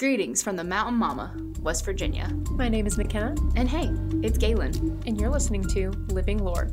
[0.00, 2.26] Greetings from the Mountain Mama, West Virginia.
[2.52, 3.90] My name is McKenna, And hey,
[4.26, 5.02] it's Galen.
[5.04, 6.70] and you're listening to Living Lore.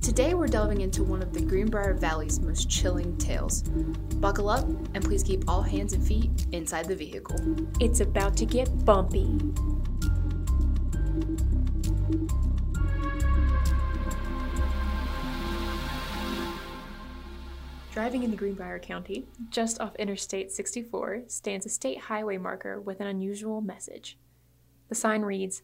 [0.00, 3.60] Today we're delving into one of the Greenbrier Valley's most chilling tales.
[3.60, 7.36] Buckle up and please keep all hands and feet inside the vehicle.
[7.78, 9.38] It's about to get bumpy.
[17.96, 23.06] Driving into Greenbrier County, just off Interstate 64, stands a state highway marker with an
[23.06, 24.18] unusual message.
[24.90, 25.62] The sign reads,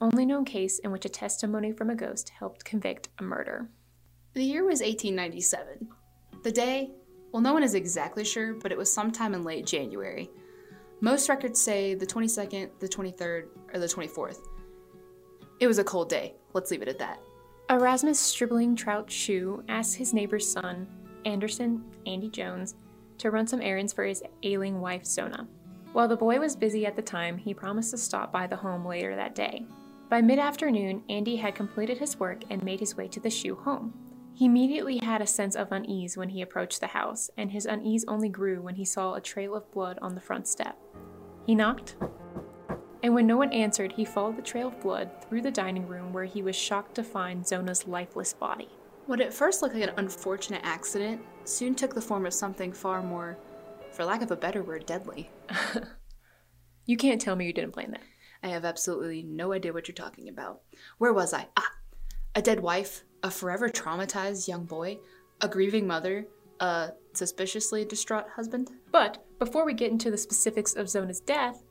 [0.00, 3.70] Only known case in which a testimony from a ghost helped convict a murder.
[4.34, 5.88] The year was 1897.
[6.44, 6.92] The day,
[7.32, 10.30] well, no one is exactly sure, but it was sometime in late January.
[11.00, 14.38] Most records say the 22nd, the 23rd, or the 24th.
[15.58, 16.36] It was a cold day.
[16.52, 17.18] Let's leave it at that.
[17.68, 20.86] Erasmus Stribling Trout Shue asked his neighbor's son,
[21.24, 22.74] Anderson Andy Jones,
[23.18, 25.46] to run some errands for his ailing wife Zona.
[25.92, 28.84] While the boy was busy at the time, he promised to stop by the home
[28.84, 29.64] later that day.
[30.10, 33.54] By mid afternoon, Andy had completed his work and made his way to the Shue
[33.54, 33.94] home.
[34.34, 38.04] He immediately had a sense of unease when he approached the house, and his unease
[38.08, 40.76] only grew when he saw a trail of blood on the front step.
[41.46, 41.94] He knocked,
[43.04, 46.12] and when no one answered, he followed the trail of blood through the dining room
[46.12, 48.70] where he was shocked to find Zona's lifeless body.
[49.06, 53.02] What at first looked like an unfortunate accident soon took the form of something far
[53.02, 53.38] more,
[53.92, 55.30] for lack of a better word, deadly.
[56.86, 58.02] You can't tell me you didn't plan that.
[58.42, 60.60] I have absolutely no idea what you're talking about.
[60.98, 61.48] Where was I?
[61.56, 61.70] Ah,
[62.34, 64.98] a dead wife, a forever traumatized young boy,
[65.40, 66.26] a grieving mother,
[66.60, 68.70] a suspiciously distraught husband.
[68.92, 71.62] But before we get into the specifics of Zona's death,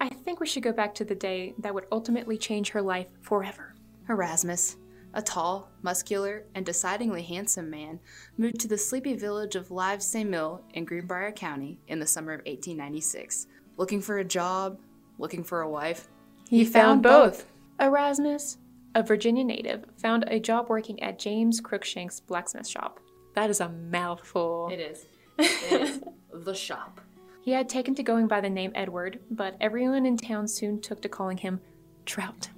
[0.00, 3.08] I think we should go back to the day that would ultimately change her life
[3.20, 3.74] forever.
[4.08, 4.78] Erasmus,
[5.14, 8.00] a tall, muscular, and decidedly handsome man,
[8.36, 12.40] moved to the sleepy village of Livesay Mill in Greenbrier County in the summer of
[12.40, 13.46] 1896.
[13.76, 14.78] Looking for a job,
[15.18, 16.08] looking for a wife.
[16.48, 17.46] He found both.
[17.80, 18.58] Erasmus,
[18.94, 23.00] a Virginia native, found a job working at James Crookshank's blacksmith shop.
[23.34, 24.68] That is a mouthful.
[24.72, 25.06] It is.
[25.38, 26.00] It is
[26.32, 27.00] the shop.
[27.40, 31.02] He had taken to going by the name Edward, but everyone in town soon took
[31.02, 31.60] to calling him
[32.06, 32.50] Trout,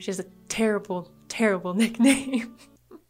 [0.00, 2.56] which is a terrible, terrible nickname.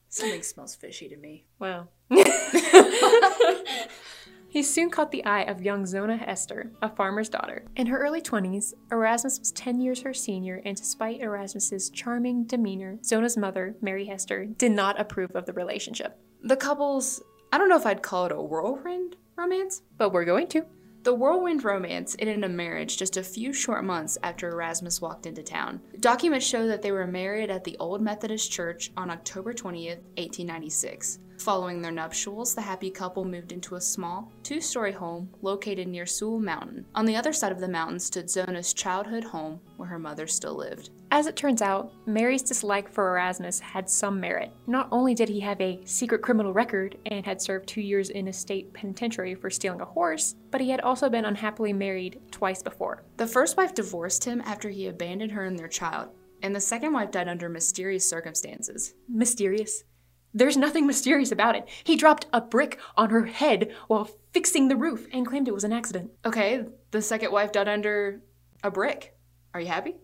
[0.08, 1.44] Something smells fishy to me.
[1.60, 1.86] Wow.
[4.48, 7.64] he soon caught the eye of young Zona Heaster, a farmer's daughter.
[7.76, 12.98] In her early 20s, Erasmus was 10 years her senior, and despite Erasmus's charming demeanor,
[13.04, 16.18] Zona's mother, Mary Heaster, did not approve of the relationship.
[16.42, 20.48] The couple's, I don't know if I'd call it a whirlwind romance, But we're going
[20.48, 20.66] to.
[21.02, 25.24] The whirlwind romance ended in a marriage just a few short months after Erasmus walked
[25.24, 25.80] into town.
[25.98, 31.20] Documents show that they were married at the Old Methodist Church on October 20th, 1896.
[31.40, 36.04] Following their nuptials, the happy couple moved into a small, two story home located near
[36.04, 36.84] Sewell Mountain.
[36.94, 40.54] On the other side of the mountain stood Zona's childhood home, where her mother still
[40.54, 40.90] lived.
[41.10, 44.52] As it turns out, Mary's dislike for Erasmus had some merit.
[44.66, 48.28] Not only did he have a secret criminal record and had served two years in
[48.28, 52.62] a state penitentiary for stealing a horse, but he had also been unhappily married twice
[52.62, 53.02] before.
[53.16, 56.10] The first wife divorced him after he abandoned her and their child,
[56.42, 58.92] and the second wife died under mysterious circumstances.
[59.08, 59.84] Mysterious.
[60.32, 61.68] There's nothing mysterious about it.
[61.82, 65.64] He dropped a brick on her head while fixing the roof and claimed it was
[65.64, 66.12] an accident.
[66.24, 68.20] Okay, the second wife died under
[68.62, 69.16] a brick.
[69.52, 69.96] Are you happy?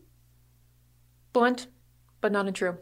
[1.32, 1.68] Blunt,
[2.20, 2.78] but not untrue.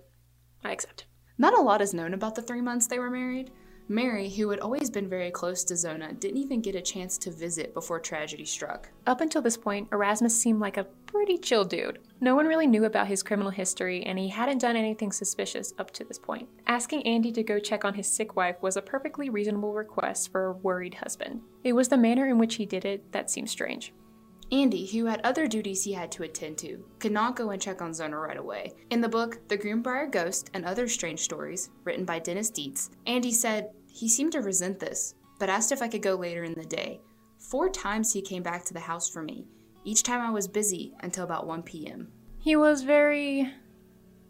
[0.63, 1.05] I accept.
[1.37, 3.51] Not a lot is known about the three months they were married.
[3.89, 7.31] Mary, who had always been very close to Zona, didn't even get a chance to
[7.31, 8.89] visit before tragedy struck.
[9.07, 11.99] Up until this point, Erasmus seemed like a pretty chill dude.
[12.21, 15.91] No one really knew about his criminal history, and he hadn't done anything suspicious up
[15.93, 16.49] to this point.
[16.67, 20.47] Asking Andy to go check on his sick wife was a perfectly reasonable request for
[20.47, 21.43] a worried husband.
[21.63, 23.93] It was the manner in which he did it that seemed strange.
[24.55, 27.83] Andy, who had other duties he had to attend to, could not go and check
[27.83, 28.73] on Zona right away.
[28.91, 33.33] In the book The Greenbrier Ghost and Other Strange Stories, written by Dennis Deitz, Andy
[33.33, 36.65] said he seemed to resent this, but asked if I could go later in the
[36.65, 37.01] day.
[37.37, 39.49] Four times he came back to the house for me.
[39.83, 42.13] Each time I was busy until about 1 p.m.
[42.39, 43.51] He was very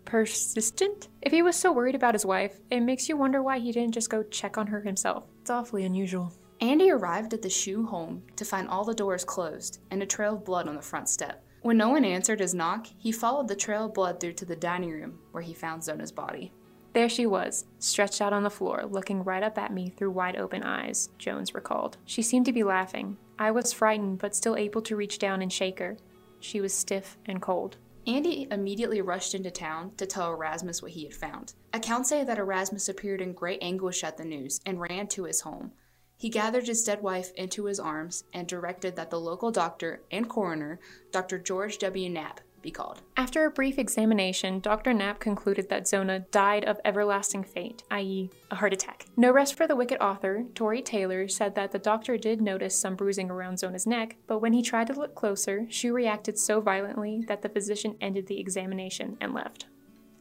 [0.07, 1.09] persistent.
[1.21, 3.93] If he was so worried about his wife, it makes you wonder why he didn't
[3.93, 5.25] just go check on her himself.
[5.43, 6.33] It's awfully unusual.
[6.61, 10.35] Andy arrived at the Shue home to find all the doors closed and a trail
[10.35, 11.45] of blood on the front step.
[11.63, 14.57] When no one answered his knock, he followed the trail of blood through to the
[14.57, 16.53] dining room where he found Zona's body.
[16.93, 20.37] There she was, stretched out on the floor, looking right up at me through wide
[20.37, 21.97] open eyes, Jones recalled.
[22.05, 23.17] She seemed to be laughing.
[23.39, 25.97] I was frightened, but still able to reach down and shake her.
[26.39, 27.79] She was stiff and cold.
[28.07, 31.55] Andy immediately rushed into town to tell Erasmus what he had found.
[31.73, 35.41] Accounts say that Erasmus appeared in great anguish at the news and ran to his
[35.41, 35.73] home.
[36.17, 40.29] He gathered his dead wife into his arms and directed that the local doctor and
[40.29, 40.79] coroner,
[41.13, 41.39] Dr.
[41.39, 42.09] George W.
[42.09, 43.03] Knapp, be called.
[43.17, 44.95] After a brief examination, Dr.
[44.95, 49.05] Knapp concluded that Zona died of everlasting faint, i.e., a heart attack.
[49.17, 52.97] No rest for the wicked author, Troy Taylor, said that the doctor did notice some
[52.97, 57.23] bruising around Zona's neck, but when he tried to look closer, she reacted so violently
[57.29, 59.67] that the physician ended the examination and left.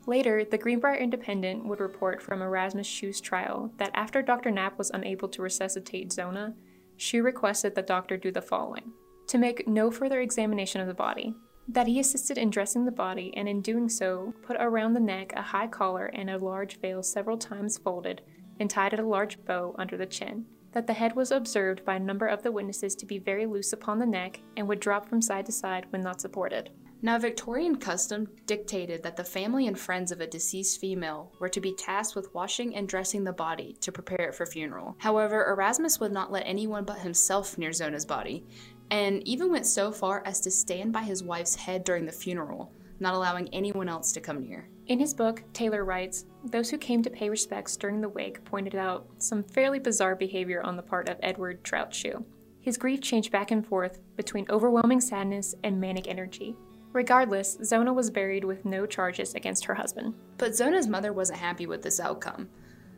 [0.05, 4.51] Later, the Greenbrier Independent would report from Erasmus Shue's trial that after Dr.
[4.51, 6.53] Knapp was unable to resuscitate Zona,
[6.97, 8.91] Shue requested the doctor do the following
[9.27, 11.33] to make no further examination of the body,
[11.67, 15.31] that he assisted in dressing the body and in doing so put around the neck
[15.35, 18.21] a high collar and a large veil several times folded
[18.59, 21.95] and tied at a large bow under the chin, that the head was observed by
[21.95, 25.07] a number of the witnesses to be very loose upon the neck and would drop
[25.07, 26.69] from side to side when not supported.
[27.05, 31.59] Now, Victorian custom dictated that the family and friends of a deceased female were to
[31.59, 34.95] be tasked with washing and dressing the body to prepare it for funeral.
[34.99, 38.45] However, Erasmus would not let anyone but himself near Zona's body,
[38.89, 42.71] and even went so far as to stand by his wife's head during the funeral,
[43.01, 44.69] not allowing anyone else to come near.
[44.87, 48.75] In his book, Taylor writes Those who came to pay respects during the wake pointed
[48.75, 52.25] out some fairly bizarre behavior on the part of Edward Trout Shue.
[52.61, 56.55] His grief changed back and forth between overwhelming sadness and manic energy.
[56.93, 60.13] Regardless, Zona was buried with no charges against her husband.
[60.37, 62.49] But Zona's mother wasn't happy with this outcome.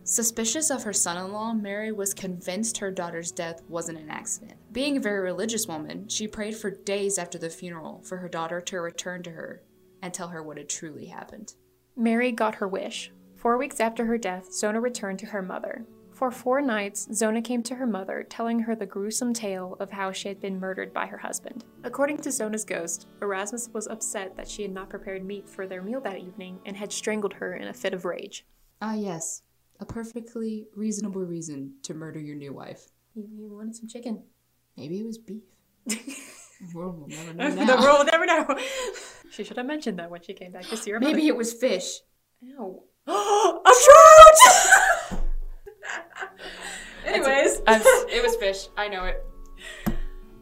[0.04, 4.60] Suspicious of her son in law, Mary was convinced her daughter's death wasn't an accident.
[4.72, 8.62] Being a very religious woman, she prayed for days after the funeral for her daughter
[8.62, 9.64] to return to her
[10.02, 11.56] and tell her what had truly happened.
[11.96, 13.12] Mary got her wish.
[13.36, 15.86] Four weeks after her death, Zona returned to her mother.
[16.16, 20.14] For four nights, Zona came to her mother, telling her the gruesome tale of how
[20.14, 21.66] she had been murdered by her husband.
[21.84, 25.82] According to Zona's ghost, Erasmus was upset that she had not prepared meat for their
[25.82, 28.46] meal that evening and had strangled her in a fit of rage.
[28.82, 29.42] Ah, yes.
[29.82, 32.88] A perfectly reasonable reason to murder your new wife.
[33.14, 34.24] You, you wanted some chicken.
[34.78, 35.44] Maybe it was beef.
[35.86, 35.98] the
[36.74, 37.50] world will never know.
[37.66, 38.58] the world will never know.
[39.32, 41.14] she should have mentioned that when she came back to see her mother.
[41.14, 42.00] Maybe it was fish.
[42.58, 42.84] Ow.
[43.08, 44.72] a trout!
[47.68, 47.86] Anyways.
[48.10, 48.68] it was fish.
[48.78, 49.26] I know it.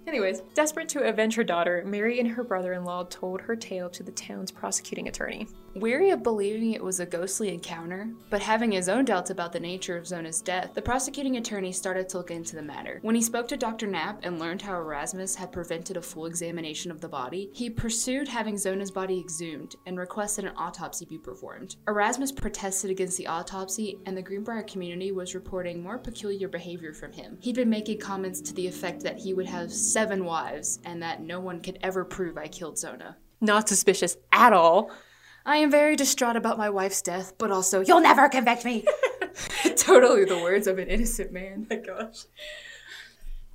[0.06, 3.90] Anyways, desperate to avenge her daughter, Mary and her brother in law told her tale
[3.90, 5.48] to the town's prosecuting attorney.
[5.76, 9.60] Weary of believing it was a ghostly encounter, but having his own doubts about the
[9.60, 13.00] nature of Zona's death, the prosecuting attorney started to look into the matter.
[13.02, 13.88] When he spoke to Dr.
[13.88, 18.28] Knapp and learned how Erasmus had prevented a full examination of the body, he pursued
[18.28, 21.76] having Zona's body exhumed and requested an autopsy be performed.
[21.88, 27.12] Erasmus protested against the autopsy, and the Greenbrier community was reporting more peculiar behavior from
[27.12, 27.40] him.
[27.42, 31.24] He'd been making comments to the effect that he would have seven wives and that
[31.24, 33.18] no one could ever prove I killed Zona.
[33.42, 34.92] Not suspicious at all.
[35.46, 38.86] I am very distraught about my wife's death, but also, You'll never convict me!
[39.76, 41.68] totally the words of an innocent man.
[41.70, 42.26] my gosh.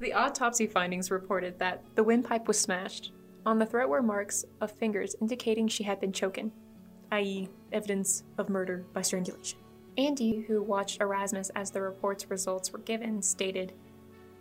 [0.00, 3.12] The autopsy findings reported that the windpipe was smashed.
[3.46, 6.52] On the throat were marks of fingers indicating she had been choken,
[7.12, 9.58] i.e., evidence of murder by strangulation.
[9.96, 13.72] Andy, who watched Erasmus as the report's results were given, stated,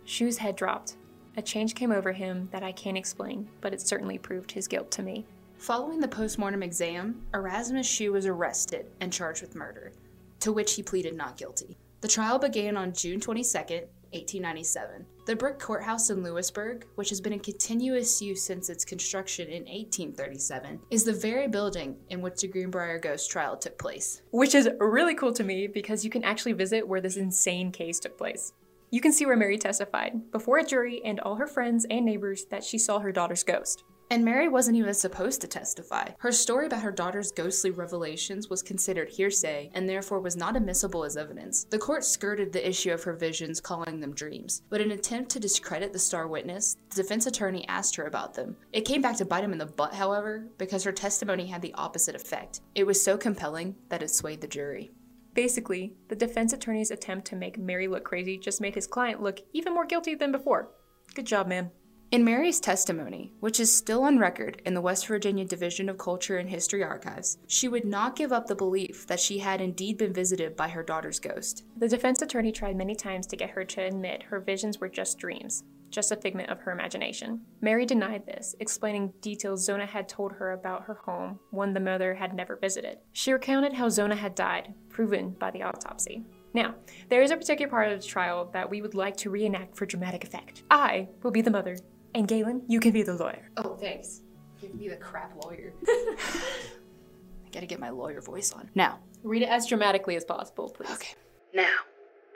[0.04, 0.96] Shue's head dropped.
[1.36, 4.90] A change came over him that I can't explain, but it certainly proved his guilt
[4.92, 5.26] to me.
[5.58, 9.92] Following the postmortem exam, Erasmus Shue was arrested and charged with murder,
[10.38, 11.76] to which he pleaded not guilty.
[12.00, 15.04] The trial began on June 22, 1897.
[15.26, 19.64] The brick courthouse in Lewisburg, which has been in continuous use since its construction in
[19.64, 24.22] 1837, is the very building in which the Greenbrier ghost trial took place.
[24.30, 27.98] Which is really cool to me because you can actually visit where this insane case
[27.98, 28.52] took place.
[28.90, 32.46] You can see where Mary testified, before a jury and all her friends and neighbors,
[32.46, 33.82] that she saw her daughter's ghost.
[34.10, 36.08] And Mary wasn't even supposed to testify.
[36.18, 41.04] Her story about her daughter's ghostly revelations was considered hearsay and therefore was not admissible
[41.04, 41.64] as evidence.
[41.64, 44.62] The court skirted the issue of her visions, calling them dreams.
[44.70, 48.32] But in an attempt to discredit the star witness, the defense attorney asked her about
[48.32, 48.56] them.
[48.72, 51.74] It came back to bite him in the butt, however, because her testimony had the
[51.74, 52.62] opposite effect.
[52.74, 54.90] It was so compelling that it swayed the jury.
[55.34, 59.40] Basically, the defense attorney's attempt to make Mary look crazy just made his client look
[59.52, 60.70] even more guilty than before.
[61.14, 61.70] Good job, man.
[62.10, 66.38] In Mary's testimony, which is still on record in the West Virginia Division of Culture
[66.38, 70.14] and History archives, she would not give up the belief that she had indeed been
[70.14, 71.64] visited by her daughter's ghost.
[71.76, 75.18] The defense attorney tried many times to get her to admit her visions were just
[75.18, 77.42] dreams, just a figment of her imagination.
[77.60, 82.14] Mary denied this, explaining details Zona had told her about her home, one the mother
[82.14, 82.96] had never visited.
[83.12, 86.24] She recounted how Zona had died, proven by the autopsy.
[86.54, 86.74] Now,
[87.10, 89.84] there is a particular part of the trial that we would like to reenact for
[89.84, 90.62] dramatic effect.
[90.70, 91.76] I will be the mother,
[92.18, 93.48] and Galen, you can be the lawyer.
[93.56, 94.22] Oh, thanks.
[94.60, 95.72] Give me the crap lawyer.
[95.86, 98.68] I gotta get my lawyer voice on.
[98.74, 98.98] Now.
[99.24, 100.90] Read it as dramatically as possible, please.
[100.92, 101.14] Okay.
[101.52, 101.74] Now,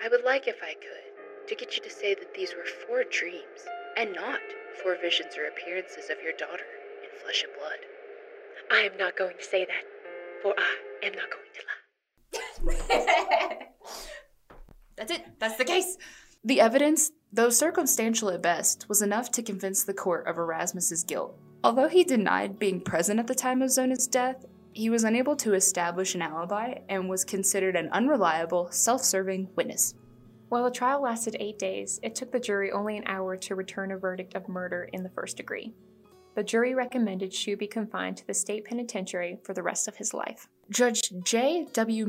[0.05, 3.05] I would like if I could to get you to say that these were four
[3.05, 4.41] dreams and not
[4.83, 6.65] four visions or appearances of your daughter
[7.03, 7.79] in flesh and blood.
[8.73, 9.85] I am not going to say that,
[10.43, 11.62] for I am not going to
[12.67, 13.67] lie.
[14.97, 15.25] That's it.
[15.39, 15.97] That's the case.
[16.45, 21.39] The evidence, though circumstantial at best, was enough to convince the court of Erasmus's guilt.
[21.63, 25.55] Although he denied being present at the time of Zona's death, he was unable to
[25.55, 29.95] establish an alibi and was considered an unreliable, self serving witness.
[30.49, 33.93] While the trial lasted eight days, it took the jury only an hour to return
[33.93, 35.73] a verdict of murder in the first degree.
[36.35, 40.13] The jury recommended Shue be confined to the state penitentiary for the rest of his
[40.13, 40.49] life.
[40.71, 41.69] Judge J.
[41.73, 42.07] W.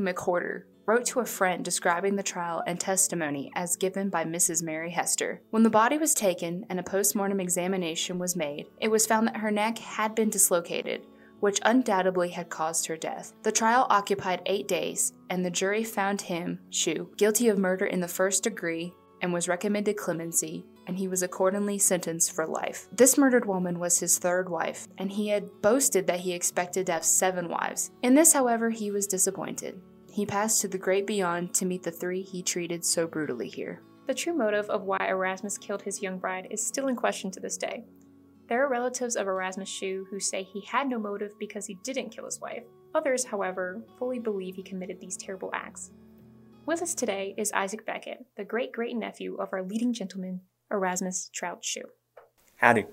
[0.86, 4.62] Wrote to a friend describing the trial and testimony as given by Mrs.
[4.62, 5.38] Mary Heaster.
[5.50, 9.38] When the body was taken and a post-mortem examination was made, it was found that
[9.38, 11.06] her neck had been dislocated,
[11.40, 13.32] which undoubtedly had caused her death.
[13.44, 18.00] The trial occupied eight days, and the jury found him, Shue, guilty of murder in
[18.00, 22.88] the first degree and was recommended clemency, and he was accordingly sentenced for life.
[22.92, 26.92] This murdered woman was his third wife, and he had boasted that he expected to
[26.92, 27.90] have seven wives.
[28.02, 29.80] In this, however, he was disappointed.
[30.14, 33.82] He passed to the great beyond to meet the three he treated so brutally here.
[34.06, 37.40] The true motive of why Erasmus killed his young bride is still in question to
[37.40, 37.82] this day.
[38.48, 42.10] There are relatives of Erasmus Shue who say he had no motive because he didn't
[42.10, 42.62] kill his wife.
[42.94, 45.90] Others, however, fully believe he committed these terrible acts.
[46.64, 51.28] With us today is Isaac Beckett, the great great nephew of our leading gentleman, Erasmus
[51.34, 51.88] Trout Shue.
[52.58, 52.86] Howdy.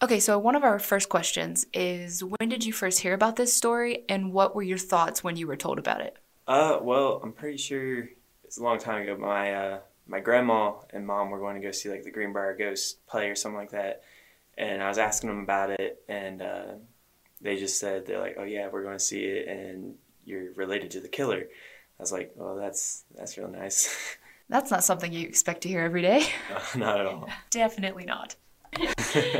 [0.00, 3.52] Okay, so one of our first questions is when did you first hear about this
[3.52, 6.16] story and what were your thoughts when you were told about it?
[6.46, 8.08] Uh, well, I'm pretty sure
[8.44, 9.16] it's a long time ago.
[9.16, 13.04] My uh, my grandma and mom were going to go see like the Greenbrier Ghost
[13.06, 14.02] play or something like that,
[14.56, 16.64] and I was asking them about it, and uh,
[17.40, 20.92] they just said they're like, "Oh yeah, we're going to see it, and you're related
[20.92, 21.42] to the killer."
[21.98, 24.16] I was like, "Oh, that's that's real nice."
[24.48, 26.24] That's not something you expect to hear every day.
[26.76, 27.28] no, not at all.
[27.50, 28.36] Definitely not.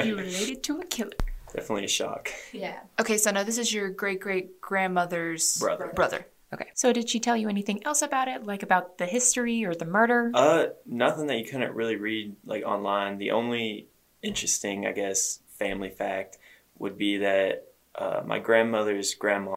[0.05, 1.13] you related to a killer.
[1.55, 2.33] Definitely a shock.
[2.53, 2.81] Yeah.
[2.99, 5.93] Okay, so now this is your great great grandmother's Brother.
[5.95, 6.27] Brother.
[6.53, 6.69] Okay.
[6.75, 9.85] So, did she tell you anything else about it, like about the history or the
[9.85, 10.31] murder?
[10.33, 13.19] Uh, nothing that you couldn't really read like online.
[13.19, 13.89] The only
[14.23, 16.39] interesting, I guess, family fact
[16.79, 19.55] would be that uh, my grandmother's grandma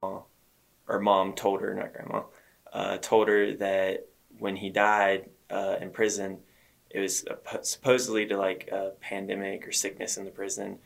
[0.87, 2.23] or mom told her, not grandma,
[2.73, 4.07] uh, told her that
[4.39, 6.39] when he died uh, in prison,
[6.89, 7.23] it was
[7.61, 10.79] supposedly to like a pandemic or sickness in the prison.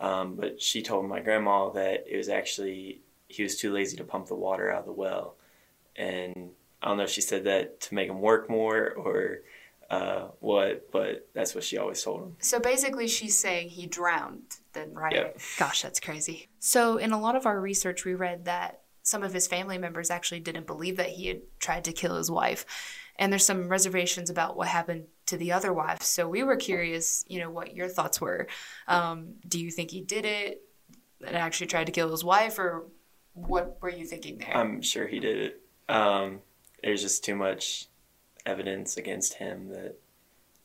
[0.00, 4.04] Um, but she told my grandma that it was actually he was too lazy to
[4.04, 5.36] pump the water out of the well,
[5.96, 6.50] and
[6.82, 9.40] I don't know if she said that to make him work more or
[9.90, 12.36] uh, what, but that's what she always told him.
[12.38, 15.12] So basically, she's saying he drowned, then, right?
[15.12, 15.40] Yep.
[15.58, 16.48] Gosh, that's crazy.
[16.60, 20.10] So, in a lot of our research, we read that some of his family members
[20.10, 22.64] actually didn't believe that he had tried to kill his wife.
[23.16, 26.06] And there's some reservations about what happened to the other wives.
[26.06, 28.46] So, we were curious, you know, what your thoughts were.
[28.86, 30.62] Um, do you think he did it
[31.26, 32.86] and actually tried to kill his wife, or
[33.34, 34.56] what were you thinking there?
[34.56, 35.62] I'm sure he did it.
[35.90, 36.40] Um,
[36.82, 37.86] there's just too much
[38.46, 39.96] evidence against him that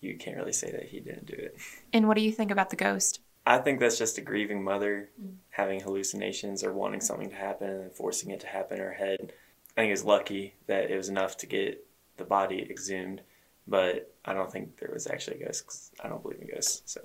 [0.01, 1.58] you can't really say that he didn't do it.
[1.94, 3.20] And what do you think about the ghost?
[3.46, 5.10] I think that's just a grieving mother
[5.50, 9.34] having hallucinations or wanting something to happen and forcing it to happen in her head.
[9.77, 11.86] I think it was lucky that it was enough to get
[12.17, 13.22] the body exhumed,
[13.67, 16.82] but I don't think there was actually a ghost 'cause I don't believe in ghosts.
[16.86, 17.01] So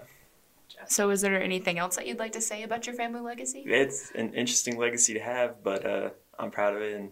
[0.86, 3.64] so, is there anything else that you'd like to say about your family legacy?
[3.66, 7.10] it's an interesting legacy to have, but uh, I'm proud of it and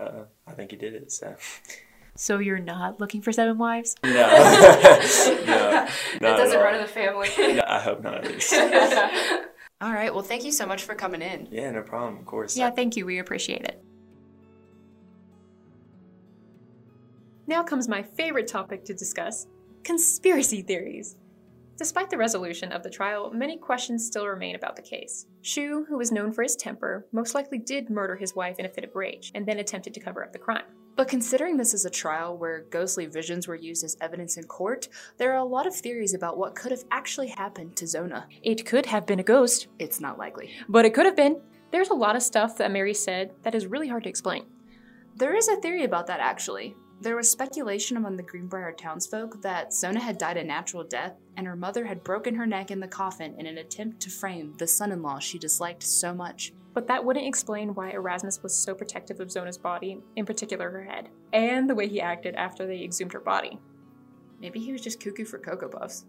[0.00, 1.12] uh, I think he did it.
[1.12, 1.34] So
[2.16, 3.94] So, you're not looking for seven wives?
[4.04, 4.16] no, no,
[5.46, 5.88] not
[6.20, 6.62] It doesn't all.
[6.64, 7.28] run in the family.
[7.56, 8.52] No, I hope not at least.
[9.82, 10.12] All right.
[10.12, 11.48] Well, thank you so much for coming in.
[11.50, 12.18] Yeah, no problem.
[12.18, 12.56] Of course.
[12.56, 13.06] Yeah, thank you.
[13.06, 13.82] We appreciate it.
[17.46, 19.46] Now comes my favorite topic to discuss
[19.84, 21.16] conspiracy theories.
[21.80, 25.24] Despite the resolution of the trial, many questions still remain about the case.
[25.40, 28.68] Shue, who was known for his temper, most likely did murder his wife in a
[28.68, 30.64] fit of rage and then attempted to cover up the crime.
[30.94, 34.88] But considering this is a trial where ghostly visions were used as evidence in court,
[35.16, 38.26] there are a lot of theories about what could have actually happened to Zona.
[38.42, 40.50] It could have been a ghost, It's not likely.
[40.68, 41.40] but it could have been.
[41.70, 44.44] There's a lot of stuff that Mary said that is really hard to explain.
[45.16, 46.76] There is a theory about that actually.
[47.02, 51.46] There was speculation among the Greenbrier townsfolk that Zona had died a natural death and
[51.46, 54.66] her mother had broken her neck in the coffin in an attempt to frame the
[54.66, 56.52] son in law she disliked so much.
[56.74, 60.84] But that wouldn't explain why Erasmus was so protective of Zona's body, in particular her
[60.84, 63.58] head, and the way he acted after they exhumed her body.
[64.38, 66.04] Maybe he was just cuckoo for Cocoa Puffs.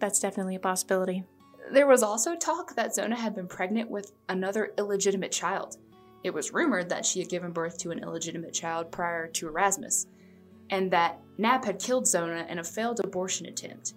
[0.00, 1.24] That's definitely a possibility.
[1.72, 5.78] There was also talk that Zona had been pregnant with another illegitimate child.
[6.24, 10.06] It was rumored that she had given birth to an illegitimate child prior to Erasmus.
[10.70, 13.94] and that Knapp had killed Zona in a failed abortion attempt.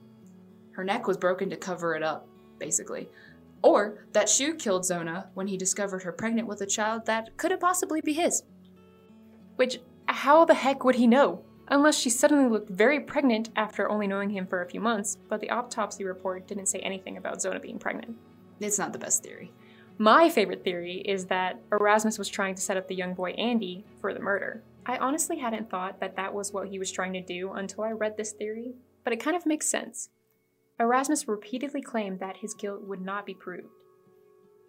[0.71, 2.27] Her neck was broken to cover it up,
[2.59, 3.09] basically.
[3.63, 7.61] Or that Shue killed Zona when he discovered her pregnant with a child that couldn't
[7.61, 8.43] possibly be his.
[9.55, 11.43] Which, how the heck would he know?
[11.69, 15.39] Unless she suddenly looked very pregnant after only knowing him for a few months, but
[15.41, 18.15] the autopsy report didn't say anything about Zona being pregnant.
[18.59, 19.51] It's not the best theory.
[19.99, 23.83] My favorite theory is that Erasmus was trying to set up the young boy Andy
[23.99, 24.61] for the murder.
[24.85, 27.91] I honestly hadn't thought that that was what he was trying to do until I
[27.91, 30.09] read this theory, but it kind of makes sense.
[30.79, 33.69] Erasmus repeatedly claimed that his guilt would not be proved.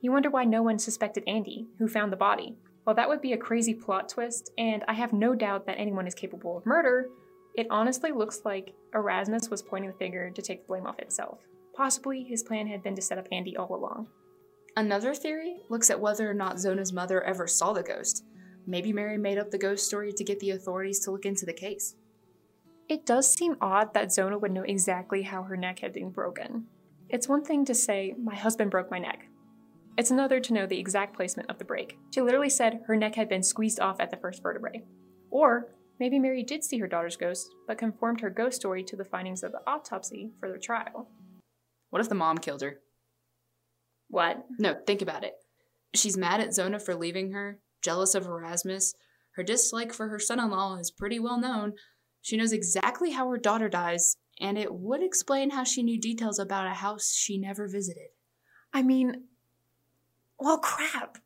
[0.01, 2.57] He wondered why no one suspected Andy, who found the body.
[2.85, 6.07] While that would be a crazy plot twist, and I have no doubt that anyone
[6.07, 7.11] is capable of murder,
[7.55, 11.41] it honestly looks like Erasmus was pointing the finger to take the blame off himself.
[11.75, 14.07] Possibly his plan had been to set up Andy all along.
[14.79, 18.25] Another theory looks at whether or not Zona's mother ever saw the ghost.
[18.65, 21.53] Maybe Mary made up the ghost story to get the authorities to look into the
[21.53, 21.97] case.
[22.89, 26.67] It does seem odd that Zona would know exactly how her neck had been broken.
[27.09, 29.27] It's one thing to say, My husband broke my neck.
[29.97, 31.99] It's another to know the exact placement of the break.
[32.15, 34.85] She literally said her neck had been squeezed off at the first vertebrae.
[35.33, 39.05] Or maybe Mary did see her daughter's ghost, but conformed her ghost story to the
[39.05, 41.09] findings of the autopsy for the trial.
[41.91, 42.79] What if the mom killed her?
[44.09, 44.45] What?
[44.59, 45.35] No, think about it.
[45.95, 48.95] She's mad at Zona for leaving her, jealous of Erasmus.
[49.33, 51.75] Her dislike for her son in law is pretty well known.
[52.21, 56.39] She knows exactly how her daughter dies, and it would explain how she knew details
[56.39, 58.09] about a house she never visited.
[58.73, 59.25] I mean,
[60.39, 61.19] well, crap.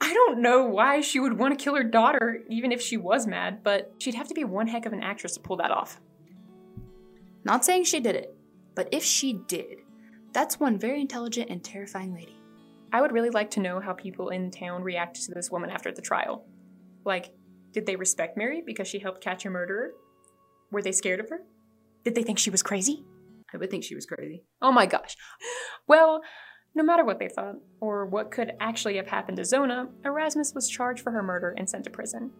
[0.00, 3.26] I don't know why she would want to kill her daughter, even if she was
[3.26, 6.00] mad, but she'd have to be one heck of an actress to pull that off.
[7.44, 8.34] Not saying she did it,
[8.74, 9.78] but if she did,
[10.36, 12.36] that's one very intelligent and terrifying lady.
[12.92, 15.90] I would really like to know how people in town reacted to this woman after
[15.90, 16.44] the trial.
[17.06, 17.32] Like,
[17.72, 19.92] did they respect Mary because she helped catch a murderer?
[20.70, 21.40] Were they scared of her?
[22.04, 23.02] Did they think she was crazy?
[23.54, 24.44] I would think she was crazy.
[24.60, 25.16] Oh my gosh.
[25.88, 26.20] Well,
[26.74, 30.68] no matter what they thought, or what could actually have happened to Zona, Erasmus was
[30.68, 32.30] charged for her murder and sent to prison.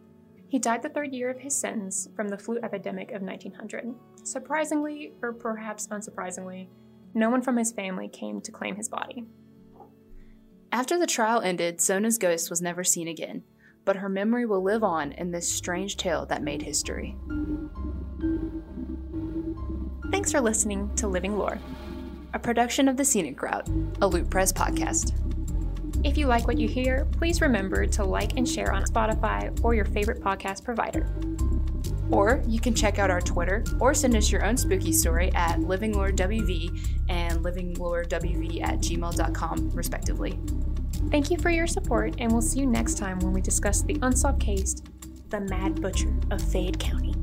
[0.49, 3.87] He died the third year of his sentence from the flu epidemic of 1900.
[4.23, 6.69] Surprisingly, or perhaps unsurprisingly,
[7.17, 9.25] no one from his family came to claim his body.
[10.71, 13.43] After the trial ended, Zona's ghost was never seen again,
[13.87, 17.17] but her memory will live on in this strange tale that made history.
[20.11, 21.59] Thanks for listening to Living Lore,
[22.35, 23.69] a production of the Scenic Route,
[24.03, 25.15] a Loot Press podcast.
[26.05, 29.75] If you like what you hear, please remember to like and share on Spotify or
[29.75, 31.09] your favorite podcast provider.
[32.11, 35.59] Or you can check out our Twitter or send us your own spooky story at
[35.59, 40.39] livinglorewv and livinglorewv at gmail.com, respectively.
[41.11, 43.99] Thank you for your support, and we'll see you next time when we discuss the
[44.03, 44.77] unsolved case,
[45.29, 47.15] The Mad Butcher of Fayette County.